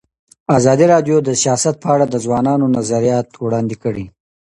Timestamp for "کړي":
3.83-4.05